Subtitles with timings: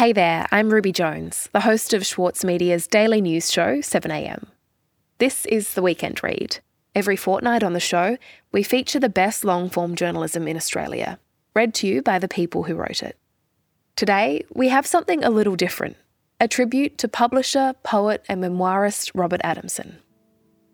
[0.00, 4.46] Hey there, I'm Ruby Jones, the host of Schwartz Media's daily news show, 7am.
[5.18, 6.60] This is the Weekend Read.
[6.94, 8.16] Every fortnight on the show,
[8.50, 11.18] we feature the best long form journalism in Australia,
[11.54, 13.18] read to you by the people who wrote it.
[13.94, 15.98] Today, we have something a little different
[16.40, 19.98] a tribute to publisher, poet, and memoirist Robert Adamson.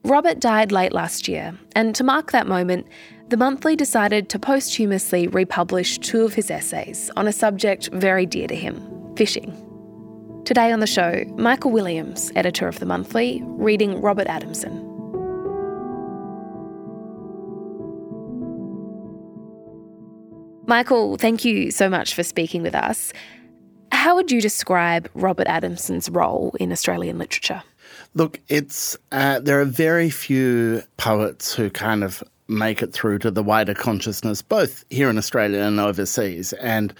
[0.04, 2.86] Robert died late last year, and to mark that moment,
[3.28, 8.46] the monthly decided to posthumously republish two of his essays on a subject very dear
[8.46, 9.62] to him fishing.
[10.44, 14.82] Today on the show, Michael Williams, editor of the monthly, reading Robert Adamson.
[20.66, 23.12] Michael, thank you so much for speaking with us.
[23.92, 27.62] How would you describe Robert Adamson's role in Australian literature?
[28.14, 33.30] Look, it's uh, there are very few poets who kind of make it through to
[33.30, 36.52] the wider consciousness, both here in Australia and overseas.
[36.54, 36.94] And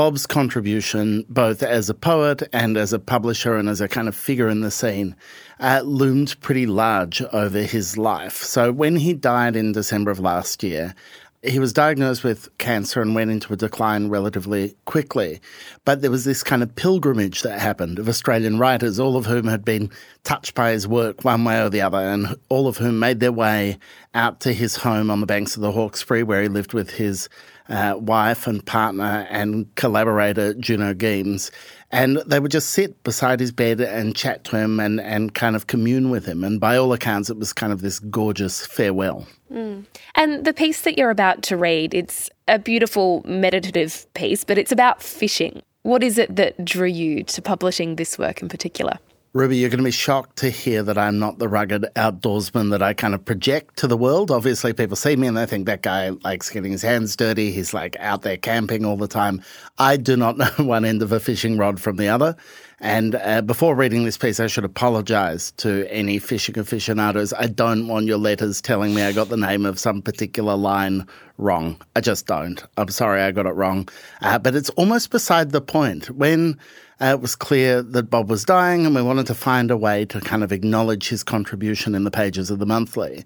[0.00, 4.16] Bob's contribution, both as a poet and as a publisher and as a kind of
[4.16, 5.14] figure in the scene,
[5.60, 8.36] uh, loomed pretty large over his life.
[8.36, 10.94] So when he died in December of last year,
[11.42, 15.38] he was diagnosed with cancer and went into a decline relatively quickly.
[15.84, 19.48] But there was this kind of pilgrimage that happened of Australian writers, all of whom
[19.48, 19.90] had been
[20.24, 23.32] touched by his work one way or the other, and all of whom made their
[23.32, 23.78] way
[24.14, 27.28] out to his home on the banks of the Hawkesbury, where he lived with his
[27.70, 31.50] uh, wife and partner and collaborator, Juno Gemes.
[31.92, 35.56] And they would just sit beside his bed and chat to him and, and kind
[35.56, 36.44] of commune with him.
[36.44, 39.26] And by all accounts, it was kind of this gorgeous farewell.
[39.52, 39.86] Mm.
[40.14, 44.72] And the piece that you're about to read, it's a beautiful meditative piece, but it's
[44.72, 45.62] about fishing.
[45.82, 48.98] What is it that drew you to publishing this work in particular?
[49.32, 52.82] Ruby, you're going to be shocked to hear that I'm not the rugged outdoorsman that
[52.82, 54.32] I kind of project to the world.
[54.32, 57.52] Obviously, people see me and they think that guy likes getting his hands dirty.
[57.52, 59.40] He's like out there camping all the time.
[59.78, 62.34] I do not know one end of a fishing rod from the other.
[62.80, 67.34] And uh, before reading this piece, I should apologize to any fishing aficionados.
[67.34, 71.06] I don't want your letters telling me I got the name of some particular line
[71.36, 71.80] wrong.
[71.94, 72.62] I just don't.
[72.78, 73.88] I'm sorry I got it wrong.
[74.22, 76.10] Uh, but it's almost beside the point.
[76.10, 76.58] When
[77.02, 80.06] uh, it was clear that Bob was dying and we wanted to find a way
[80.06, 83.24] to kind of acknowledge his contribution in the pages of the monthly,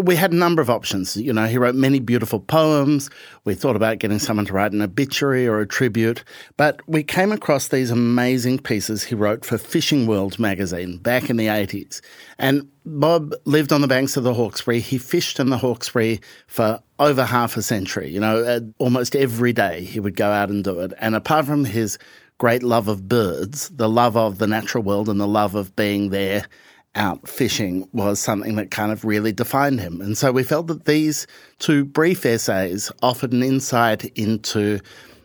[0.00, 1.16] we had a number of options.
[1.16, 3.10] You know, he wrote many beautiful poems.
[3.44, 6.24] We thought about getting someone to write an obituary or a tribute,
[6.56, 11.36] but we came across these amazing pieces he wrote for Fishing World magazine back in
[11.36, 12.00] the 80s.
[12.38, 14.80] And Bob lived on the banks of the Hawkesbury.
[14.80, 18.10] He fished in the Hawkesbury for over half a century.
[18.10, 20.92] You know, uh, almost every day he would go out and do it.
[20.98, 21.98] And apart from his
[22.38, 26.10] great love of birds, the love of the natural world, and the love of being
[26.10, 26.46] there
[26.94, 30.00] out fishing was something that kind of really defined him.
[30.00, 31.26] And so we felt that these
[31.58, 34.80] two brief essays offered an insight into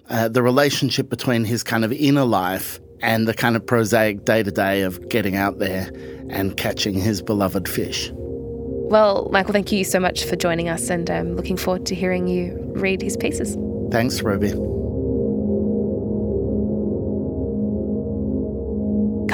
[0.10, 4.44] uh, the relationship between his kind of inner life and the kind of prosaic day
[4.44, 5.92] to day of getting out there
[6.30, 8.12] and catching his beloved fish.
[8.14, 12.28] Well, Michael, thank you so much for joining us, and I'm looking forward to hearing
[12.28, 13.58] you read his pieces.
[13.92, 14.54] Thanks, Ruby.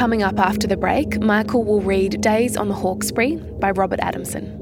[0.04, 4.60] Coming up after the break, Michael will read Days on the Hawkesbury by Robert Adamson.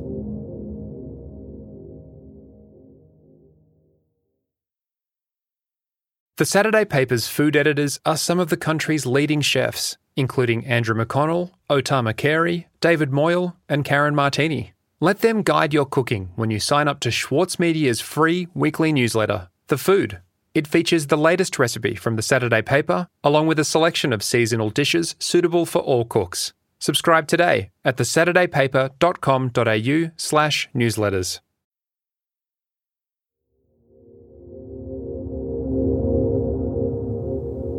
[6.38, 11.50] The Saturday paper's food editors are some of the country's leading chefs, including Andrew McConnell,
[11.72, 14.74] Otama Carey, David Moyle, and Karen Martini.
[15.00, 19.50] Let them guide your cooking when you sign up to Schwartz Media's free weekly newsletter,
[19.69, 20.19] The Food.
[20.53, 24.69] It features the latest recipe from the Saturday paper, along with a selection of seasonal
[24.69, 26.51] dishes suitable for all cooks.
[26.79, 31.39] Subscribe today at thesaturdaypaper.com.au slash newsletters.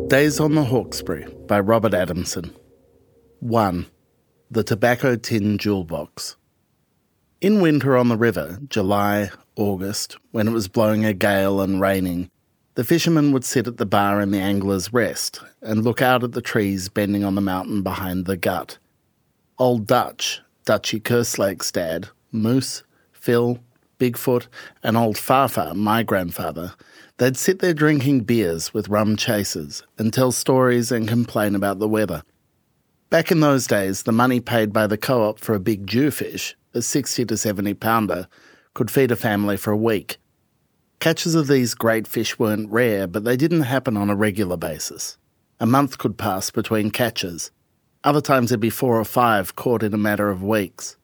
[0.09, 2.53] Days on the Hawkesbury by Robert Adamson.
[3.39, 3.85] 1.
[4.51, 6.37] The Tobacco Tin Jewel Box.
[7.41, 12.29] In winter on the river, July, August, when it was blowing a gale and raining,
[12.75, 16.31] the fishermen would sit at the bar in the Angler's Rest and look out at
[16.31, 18.77] the trees bending on the mountain behind the gut.
[19.59, 23.59] Old Dutch, Dutchy Kerslake's dad, Moose, Phil,
[23.99, 24.47] Bigfoot,
[24.81, 26.73] and old Farfar, my grandfather,
[27.17, 31.87] they'd sit there drinking beers with rum chasers and tell stories and complain about the
[31.87, 32.23] weather.
[33.11, 36.55] Back in those days, the money paid by the co op for a big jewfish,
[36.73, 38.27] a 60 to 70 pounder,
[38.73, 40.17] could feed a family for a week.
[41.03, 45.17] Catches of these great fish weren't rare, but they didn't happen on a regular basis.
[45.59, 47.51] A month could pass between catches.
[48.05, 50.95] Other times there'd be four or five caught in a matter of weeks.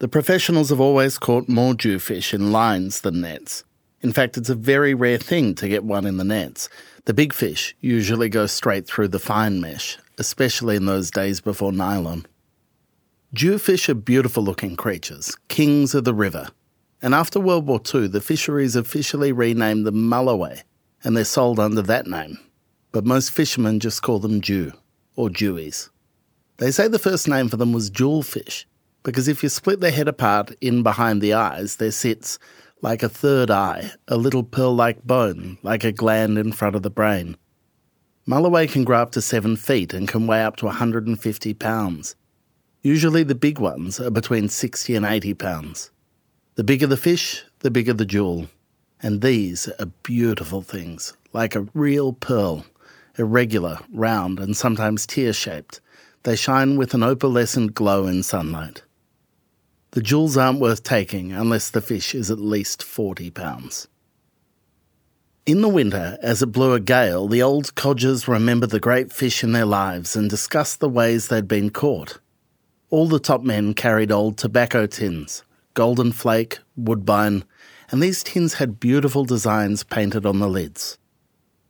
[0.00, 3.62] The professionals have always caught more jewfish in lines than nets.
[4.00, 6.68] In fact, it's a very rare thing to get one in the nets.
[7.04, 11.70] The big fish usually go straight through the fine mesh, especially in those days before
[11.70, 12.26] nylon.
[13.32, 16.48] Jewfish are beautiful looking creatures, kings of the river.
[17.02, 20.62] And after World War II, the fisheries officially renamed them mulloway,
[21.02, 22.38] and they're sold under that name.
[22.92, 24.72] But most fishermen just call them Jew,
[25.16, 25.88] or Jewies.
[26.58, 28.66] They say the first name for them was jewelfish,
[29.02, 32.38] because if you split their head apart in behind the eyes, there sits,
[32.82, 36.82] like a third eye, a little pearl like bone, like a gland in front of
[36.82, 37.36] the brain.
[38.28, 42.14] Mulloway can grow up to seven feet and can weigh up to 150 pounds.
[42.82, 45.90] Usually the big ones are between 60 and 80 pounds.
[46.60, 48.48] The bigger the fish, the bigger the jewel.
[49.02, 52.66] And these are beautiful things, like a real pearl,
[53.16, 55.80] irregular, round, and sometimes tear shaped.
[56.24, 58.82] They shine with an opalescent glow in sunlight.
[59.92, 63.88] The jewels aren't worth taking unless the fish is at least 40 pounds.
[65.46, 69.42] In the winter, as it blew a gale, the old codgers remembered the great fish
[69.42, 72.18] in their lives and discussed the ways they'd been caught.
[72.90, 75.42] All the top men carried old tobacco tins,
[75.74, 77.44] golden flake, woodbine,
[77.90, 80.98] and these tins had beautiful designs painted on the lids.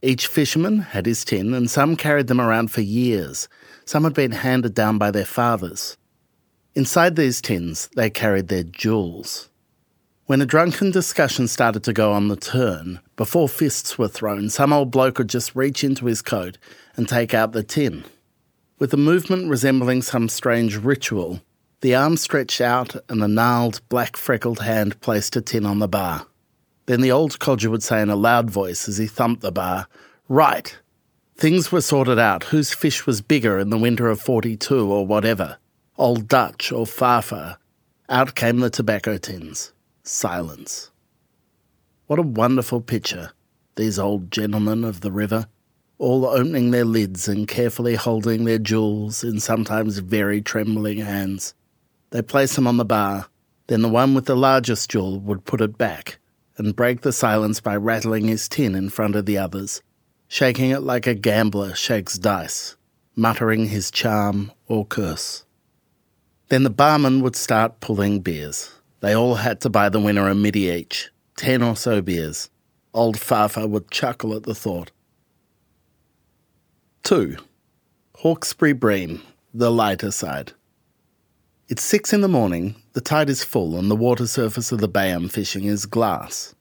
[0.02, 3.48] Each fisherman had his tin, and some carried them around for years.
[3.84, 5.96] Some had been handed down by their fathers.
[6.74, 9.50] Inside these tins, they carried their jewels.
[10.26, 14.72] When a drunken discussion started to go on the turn, before fists were thrown, some
[14.72, 16.56] old bloke would just reach into his coat
[16.96, 18.04] and take out the tin.
[18.78, 21.42] With a movement resembling some strange ritual,
[21.80, 25.88] the arm stretched out and the gnarled, black freckled hand placed a tin on the
[25.88, 26.26] bar.
[26.86, 29.86] Then the old codger would say in a loud voice as he thumped the bar,
[30.28, 30.76] Right!
[31.36, 35.56] Things were sorted out whose fish was bigger in the winter of 42 or whatever.
[35.96, 37.56] Old Dutch or Farfar.
[38.08, 39.72] Out came the tobacco tins.
[40.02, 40.90] Silence.
[42.08, 43.32] What a wonderful picture,
[43.76, 45.46] these old gentlemen of the river,
[45.96, 51.54] all opening their lids and carefully holding their jewels in sometimes very trembling hands.
[52.10, 53.26] They place them on the bar,
[53.68, 56.18] then the one with the largest jewel would put it back
[56.56, 59.80] and break the silence by rattling his tin in front of the others,
[60.28, 62.76] shaking it like a gambler shakes dice,
[63.14, 65.44] muttering his charm or curse.
[66.48, 68.72] Then the barman would start pulling beers.
[69.00, 72.50] They all had to buy the winner a middy each, ten or so beers.
[72.92, 74.90] Old Farfar would chuckle at the thought.
[77.04, 77.36] 2.
[78.16, 79.22] Hawkesbury Bream,
[79.54, 80.52] the lighter side.
[81.70, 84.88] It's six in the morning, the tide is full, and the water surface of the
[84.88, 86.52] bay I'm fishing is glass.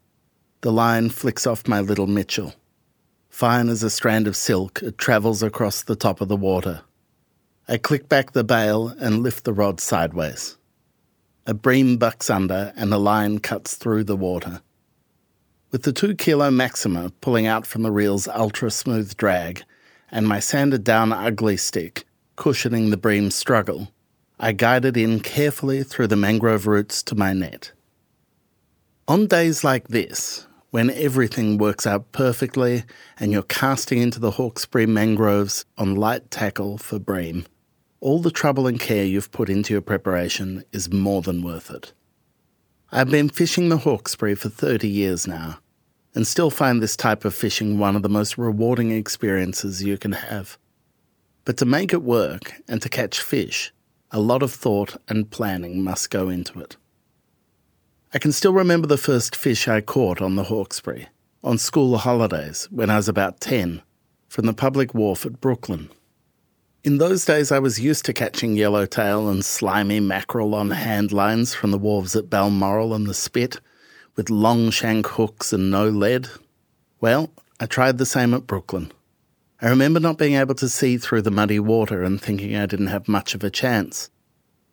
[0.62, 2.54] The line flicks off my little Mitchell.
[3.28, 6.82] Fine as a strand of silk, it travels across the top of the water.
[7.68, 10.60] I click back the bail and lift the rod sideways.
[11.48, 14.62] A bream bucks under and the line cuts through the water.
[15.72, 19.64] With the 2 kilo Maxima pulling out from the reel's ultra smooth drag
[20.12, 23.92] and my sanded down ugly stick cushioning the bream's struggle,
[24.42, 27.74] I guided in carefully through the mangrove roots to my net.
[29.06, 32.84] On days like this, when everything works out perfectly
[33.20, 37.48] and you're casting into the Hawkesbury mangroves on light tackle for bream,
[38.00, 41.92] all the trouble and care you've put into your preparation is more than worth it.
[42.94, 45.60] I've been fishing the Hawkesbury for 30 years now,
[46.16, 50.14] and still find this type of fishing one of the most rewarding experiences you can
[50.14, 50.58] have.
[51.44, 53.74] But to make it work and to catch fish,
[54.12, 56.78] a lot of thought and planning must go into it.
[58.14, 61.08] I can still remember the first fish I caught on the Hawkesbury,
[61.44, 63.84] on school holidays when I was about 10,
[64.28, 65.90] from the public wharf at Brooklyn.
[66.84, 71.54] In those days, I was used to catching yellowtail and slimy mackerel on hand lines
[71.54, 73.60] from the wharves at Balmoral and the Spit,
[74.16, 76.30] with long shank hooks and no lead.
[77.00, 78.92] Well, I tried the same at Brooklyn.
[79.62, 82.88] I remember not being able to see through the muddy water and thinking I didn't
[82.88, 84.10] have much of a chance.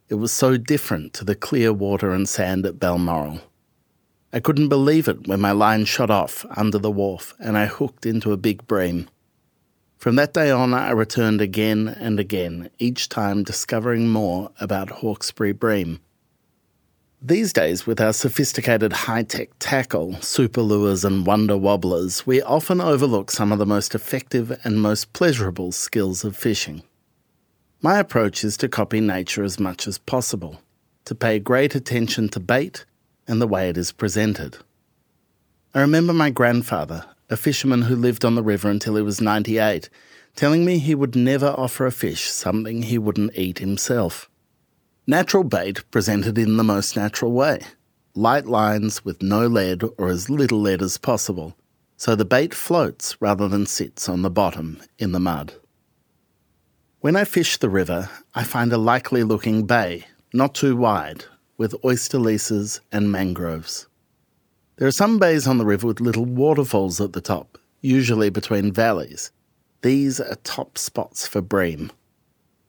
[0.09, 3.41] It was so different to the clear water and sand at Balmoral.
[4.33, 8.07] I couldn't believe it when my line shot off under the wharf and I hooked
[8.07, 9.09] into a big bream.
[9.99, 15.53] From that day on, I returned again and again, each time discovering more about Hawkesbury
[15.53, 15.99] bream.
[17.23, 22.81] These days, with our sophisticated high tech tackle, super lures, and wonder wobblers, we often
[22.81, 26.83] overlook some of the most effective and most pleasurable skills of fishing.
[27.81, 30.61] My approach is to copy nature as much as possible,
[31.07, 32.85] to pay great attention to bait
[33.27, 34.59] and the way it is presented.
[35.75, 39.89] I remember my grandfather, a fisherman who lived on the river until he was 98,
[40.35, 44.29] telling me he would never offer a fish something he wouldn't eat himself.
[45.09, 47.61] Natural bait presented in the most natural way.
[48.17, 51.55] light lines with no lead or as little lead as possible,
[51.97, 55.53] so the bait floats rather than sits on the bottom in the mud.
[57.01, 61.25] When I fish the river, I find a likely looking bay, not too wide,
[61.57, 63.87] with oyster leases and mangroves.
[64.77, 68.73] There are some bays on the river with little waterfalls at the top, usually between
[68.73, 69.31] valleys.
[69.83, 71.93] These are top spots for bream.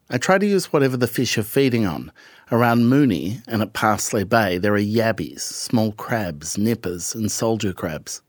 [0.09, 2.13] I try to use whatever the fish are feeding on.
[2.49, 8.21] Around Moonee and at Parsley Bay, there are yabbies, small crabs, nippers, and soldier crabs.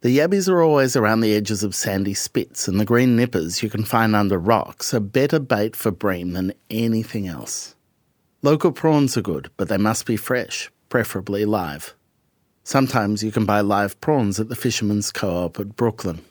[0.00, 3.68] The yabbies are always around the edges of sandy spits, and the green nippers you
[3.68, 7.74] can find under rocks are better bait for bream than anything else.
[8.40, 11.94] Local prawns are good, but they must be fresh, preferably live.
[12.64, 16.24] Sometimes you can buy live prawns at the Fisherman's Co op at Brooklyn.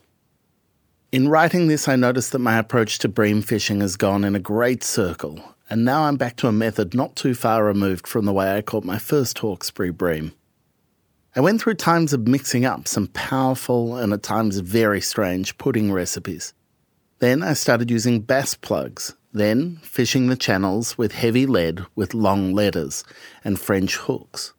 [1.10, 4.42] In writing this, I noticed that my approach to bream fishing has gone in a
[4.42, 8.34] great circle, and now I'm back to a method not too far removed from the
[8.34, 10.34] way I caught my first Hawkesbury bream.
[11.34, 15.94] I went through times of mixing up some powerful and at times very strange pudding
[15.94, 16.54] recipes.
[17.20, 22.54] Then I started using bass plugs, then fishing the channels with heavy lead with long
[22.54, 23.06] leaders
[23.46, 24.54] and French hooks.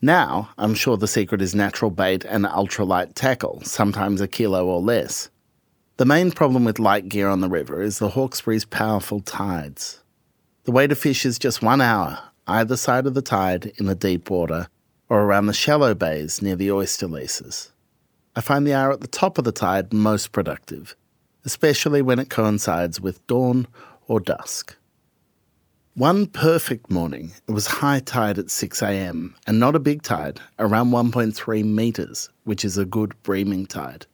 [0.00, 4.80] Now, I'm sure the secret is natural bait and ultralight tackle, sometimes a kilo or
[4.80, 5.28] less.
[5.96, 10.02] The main problem with light gear on the river is the Hawkesbury's powerful tides.
[10.64, 13.94] The way to fish is just one hour, either side of the tide in the
[13.94, 14.66] deep water
[15.08, 17.70] or around the shallow bays near the oyster leases.
[18.34, 20.96] I find the hour at the top of the tide most productive,
[21.44, 23.68] especially when it coincides with dawn
[24.08, 24.76] or dusk.
[25.94, 30.90] One perfect morning, it was high tide at 6am and not a big tide, around
[30.90, 34.06] 1.3 metres, which is a good breaming tide.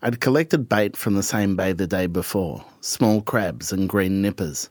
[0.00, 4.70] I'd collected bait from the same bay the day before small crabs and green nippers.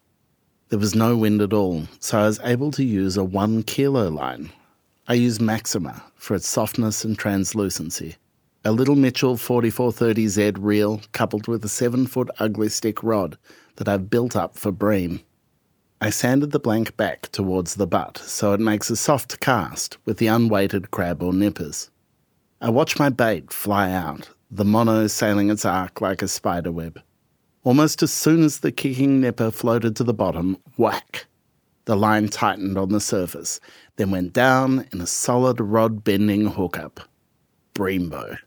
[0.69, 4.07] There was no wind at all, so I was able to use a one kilo
[4.07, 4.51] line.
[5.05, 8.15] I use Maxima for its softness and translucency.
[8.63, 13.38] A little Mitchell 4430Z reel coupled with a 7 foot ugly stick rod
[13.75, 15.19] that I've built up for bream.
[16.00, 20.19] I sanded the blank back towards the butt so it makes a soft cast with
[20.19, 21.89] the unweighted crab or nippers.
[22.62, 27.01] I watch my bait fly out, the mono sailing its arc like a spider web.
[27.63, 31.25] Almost as soon as the kicking nipper floated to the bottom, whack!
[31.86, 33.60] The line tightened on the surface,
[33.96, 37.01] then went down in a solid rod bending hookup.
[37.74, 38.38] Breambo.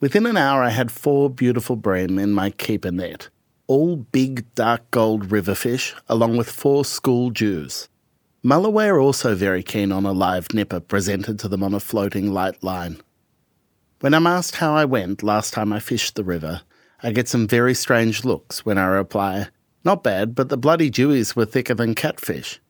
[0.00, 3.28] Within an hour, I had four beautiful bream in my keeper net,
[3.66, 7.88] all big dark gold river fish, along with four school jews.
[8.44, 12.62] Mulloway also very keen on a live nipper presented to them on a floating light
[12.62, 12.98] line.
[14.00, 16.60] When I'm asked how I went last time I fished the river,
[17.02, 19.48] I get some very strange looks when I reply,
[19.84, 22.60] Not bad, but the bloody jewies were thicker than catfish.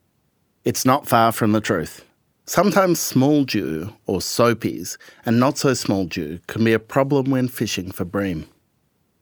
[0.64, 2.02] It's not far from the truth.
[2.47, 7.49] Sometimes small jew, or soapies, and not so small jew can be a problem when
[7.49, 8.47] fishing for bream.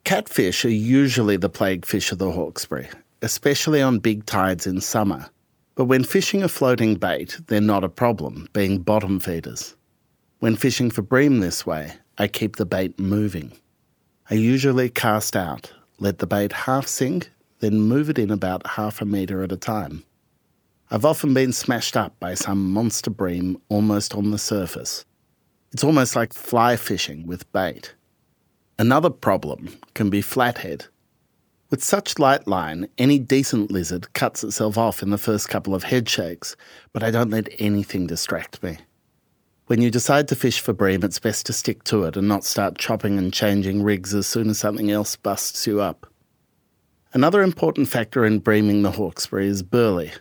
[0.04, 2.88] Catfish are usually the plague fish of the Hawkesbury,
[3.22, 5.28] especially on big tides in summer.
[5.74, 9.74] But when fishing a floating bait, they're not a problem, being bottom feeders.
[10.38, 13.52] When fishing for bream this way, I keep the bait moving.
[14.30, 19.00] I usually cast out, let the bait half sink, then move it in about half
[19.00, 20.04] a metre at a time.
[20.90, 25.06] I've often been smashed up by some monster bream almost on the surface.
[25.72, 27.94] It's almost like fly fishing with bait.
[28.78, 30.84] Another problem can be flathead.
[31.70, 35.84] With such light line, any decent lizard cuts itself off in the first couple of
[35.84, 36.56] head shakes,
[36.92, 38.76] but I don't let anything distract me.
[39.66, 42.44] When you decide to fish for bream, it's best to stick to it and not
[42.44, 46.06] start chopping and changing rigs as soon as something else busts you up.
[47.12, 50.12] Another important factor in breaming the Hawkesbury is burley.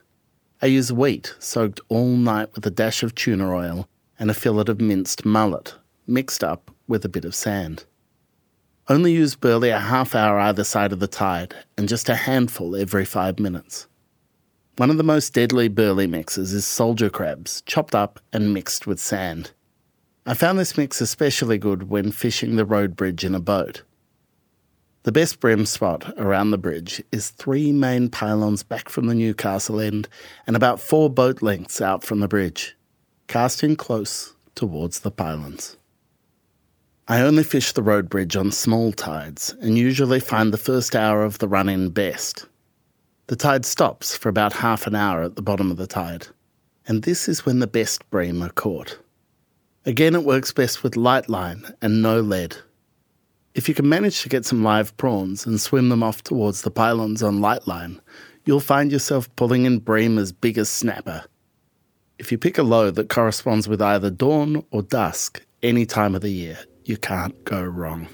[0.63, 3.87] I use wheat soaked all night with a dash of tuna oil
[4.17, 5.75] and a fillet of minced mullet,
[6.07, 7.85] mixed up with a bit of sand.
[8.87, 12.75] Only use burley a half hour either side of the tide and just a handful
[12.75, 13.85] every five minutes.
[14.77, 18.99] One of the most deadly burley mixes is soldier crabs, chopped up and mixed with
[18.99, 19.51] sand.
[20.25, 23.83] I found this mix especially good when fishing the road bridge in a boat.
[25.03, 29.79] The best bream spot around the bridge is three main pylons back from the Newcastle
[29.79, 30.09] end
[30.45, 32.75] and about four boat lengths out from the bridge,
[33.27, 35.77] casting close towards the pylons.
[37.07, 41.23] I only fish the road bridge on small tides and usually find the first hour
[41.23, 42.47] of the run in best.
[43.27, 46.27] The tide stops for about half an hour at the bottom of the tide,
[46.87, 48.99] and this is when the best bream are caught.
[49.83, 52.55] Again, it works best with light line and no lead.
[53.55, 56.69] If you can manage to get some live prawns and swim them off towards the
[56.69, 57.99] pylons on light line,
[58.45, 61.23] you'll find yourself pulling in bream as big as snapper.
[62.19, 66.21] If you pick a low that corresponds with either dawn or dusk any time of
[66.21, 68.07] the year, you can't go wrong.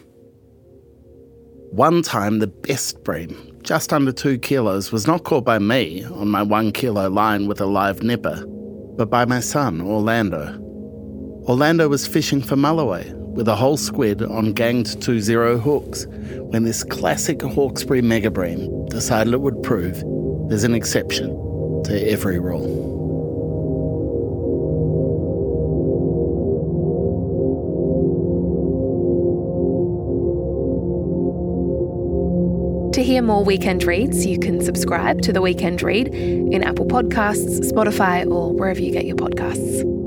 [1.72, 6.30] One time, the best bream, just under two kilos, was not caught by me on
[6.30, 8.46] my one kilo line with a live nipper,
[8.98, 10.58] but by my son, Orlando.
[11.48, 16.06] Orlando was fishing for mulloway with a whole squid on ganged 2-0 hooks
[16.52, 20.04] when this classic Hawkesbury megabream decided it would prove
[20.50, 21.30] there's an exception
[21.86, 23.02] to every rule.
[33.12, 38.26] Hear more weekend reads, you can subscribe to The Weekend Read in Apple Podcasts, Spotify,
[38.26, 40.01] or wherever you get your podcasts.